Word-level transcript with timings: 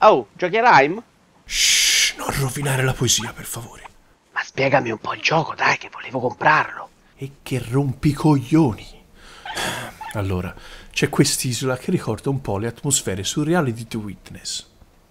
Oh, 0.00 0.28
giochi 0.34 0.56
a 0.56 0.78
Rhyme? 0.78 1.02
Shh, 1.44 2.14
non 2.16 2.30
rovinare 2.38 2.84
la 2.84 2.92
poesia, 2.92 3.32
per 3.32 3.44
favore. 3.44 3.82
Ma 4.30 4.40
spiegami 4.44 4.90
un 4.90 4.98
po' 4.98 5.12
il 5.14 5.20
gioco, 5.20 5.56
dai, 5.56 5.76
che 5.76 5.90
volevo 5.92 6.20
comprarlo. 6.20 6.88
E 7.16 7.32
che 7.42 7.60
rompi 7.68 8.10
i 8.10 8.12
coglioni. 8.12 8.86
Allora, 10.12 10.54
c'è 10.92 11.08
quest'isola 11.08 11.76
che 11.76 11.90
ricorda 11.90 12.30
un 12.30 12.40
po' 12.40 12.58
le 12.58 12.68
atmosfere 12.68 13.24
surreali 13.24 13.72
di 13.72 13.88
The 13.88 13.96
Witness. 13.96 14.66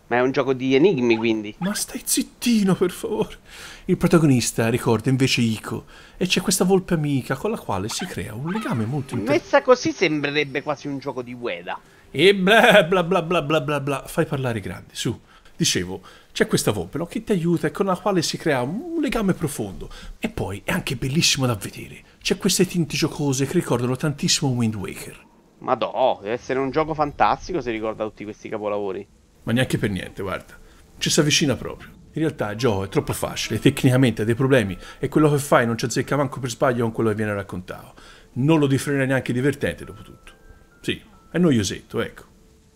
Ma 0.08 0.18
è 0.18 0.22
un 0.22 0.32
gioco 0.32 0.54
di 0.54 0.74
enigmi, 0.74 1.18
quindi. 1.18 1.54
Ma 1.60 1.74
stai 1.74 2.02
zittino, 2.04 2.76
per 2.76 2.92
favore. 2.92 3.38
Il 3.86 3.98
protagonista 3.98 4.70
ricorda 4.70 5.10
invece 5.10 5.42
Ico 5.42 5.86
e 6.18 6.28
c'è 6.28 6.42
questa 6.42 6.64
volpe 6.64 6.94
amica 6.94 7.36
con 7.36 7.52
la 7.52 7.58
quale 7.58 7.90
si 7.90 8.06
crea 8.06 8.34
un 8.34 8.50
legame 8.50 8.86
molto 8.86 9.16
interessante. 9.16 9.44
Messa 9.46 9.62
così 9.62 9.92
sembrerebbe 9.92 10.62
quasi 10.62 10.88
un 10.88 10.98
gioco 11.00 11.22
di 11.22 11.34
Ueda. 11.34 11.80
E 12.12 12.36
bla 12.36 12.84
bla 12.84 13.04
bla 13.04 13.22
bla 13.22 13.42
bla 13.42 13.62
bla 13.62 13.80
bla, 13.80 14.04
fai 14.06 14.26
parlare 14.26 14.60
grandi, 14.60 14.94
su. 14.94 15.18
Dicevo, 15.56 16.02
c'è 16.32 16.48
questa 16.48 16.72
volpe 16.72 17.00
no, 17.00 17.06
che 17.06 17.24
ti 17.24 17.32
aiuta 17.32 17.68
e 17.68 17.72
con 17.72 17.86
la 17.86 17.96
quale 17.98 18.22
si 18.22 18.38
crea 18.38 18.62
un 18.62 19.00
legame 19.02 19.34
profondo. 19.34 19.90
E 20.20 20.30
poi 20.30 20.62
è 20.64 20.72
anche 20.72 20.96
bellissimo 20.96 21.46
da 21.46 21.56
vedere. 21.56 22.04
C'è 22.22 22.38
queste 22.38 22.66
tinti 22.66 22.96
giocose 22.96 23.46
che 23.46 23.54
ricordano 23.54 23.96
tantissimo 23.96 24.52
Wind 24.52 24.76
Waker. 24.76 25.26
Madò, 25.60 26.20
deve 26.22 26.34
essere 26.34 26.60
un 26.60 26.70
gioco 26.70 26.94
fantastico 26.94 27.60
se 27.62 27.72
ricorda 27.72 28.04
tutti 28.04 28.24
questi 28.24 28.50
capolavori. 28.50 29.08
Ma 29.48 29.54
neanche 29.54 29.78
per 29.78 29.90
niente, 29.90 30.22
guarda. 30.22 30.58
Ci 30.98 31.10
si 31.10 31.22
avvicina 31.22 31.56
proprio. 31.56 31.88
In 32.12 32.22
realtà 32.22 32.54
Joe 32.56 32.88
è 32.88 32.90
troppo 32.90 33.14
facile, 33.14 33.60
tecnicamente 33.60 34.24
ha 34.24 34.26
dei 34.26 34.36
problemi 34.36 34.78
e 35.00 35.08
quello 35.08 35.32
che 35.32 35.38
fai 35.38 35.66
non 35.66 35.78
ci 35.78 35.86
azzecca 35.86 36.18
manco 36.18 36.42
per 36.42 36.50
sbaglio 36.50 36.84
con 36.84 36.92
quello 36.92 37.12
che 37.12 37.16
viene 37.16 37.34
raccontato. 37.34 37.94
Non 38.34 38.60
lo 38.60 38.68
differire 38.68 39.06
neanche 39.06 39.32
divertente 39.32 39.86
dopo 39.86 40.02
tutto. 40.02 40.34
Sì, 40.82 41.02
è 41.32 41.38
noiosetto, 41.38 42.02
ecco. 42.02 42.24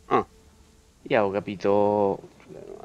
Ah, 0.06 0.26
io 1.02 1.18
avevo 1.18 1.32
capito... 1.34 2.30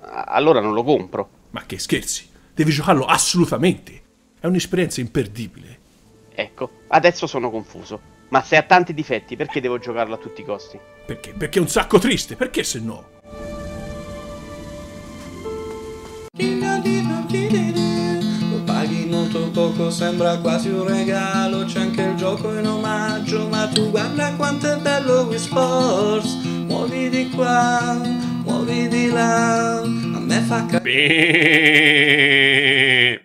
Allora 0.00 0.58
non 0.60 0.74
lo 0.74 0.82
compro. 0.82 1.28
Ma 1.50 1.62
che 1.64 1.78
scherzi, 1.78 2.28
devi 2.54 2.72
giocarlo 2.72 3.04
assolutamente. 3.04 4.02
È 4.40 4.46
un'esperienza 4.46 5.00
imperdibile. 5.00 5.78
Ecco, 6.34 6.70
adesso 6.88 7.28
sono 7.28 7.50
confuso. 7.50 8.00
Ma 8.30 8.42
se 8.42 8.56
ha 8.56 8.62
tanti 8.62 8.94
difetti, 8.94 9.36
perché 9.36 9.60
devo 9.60 9.78
giocarlo 9.78 10.14
a 10.14 10.18
tutti 10.18 10.40
i 10.40 10.44
costi? 10.44 10.76
Perché? 11.06 11.34
Perché 11.34 11.60
è 11.60 11.62
un 11.62 11.68
sacco 11.68 12.00
triste, 12.00 12.34
perché 12.34 12.64
se 12.64 12.80
no? 12.80 13.14
Molto 19.46 19.50
poco, 19.50 19.90
sembra 19.90 20.38
quasi 20.38 20.68
un 20.68 20.86
regalo. 20.86 21.64
C'è 21.64 21.80
anche 21.80 22.02
il 22.02 22.14
gioco 22.16 22.56
in 22.56 22.66
omaggio, 22.66 23.48
ma 23.48 23.68
tu 23.68 23.90
guarda 23.90 24.32
quanto 24.36 24.72
è 24.72 24.76
bello 24.78 25.22
Wii 25.22 25.38
Sports. 25.38 26.36
Muovi 26.66 27.08
di 27.08 27.30
qua, 27.30 28.00
muovi 28.44 28.88
di 28.88 29.08
là. 29.08 29.78
A 29.80 30.18
me 30.20 30.40
fa 30.40 30.66
capire. 30.66 31.86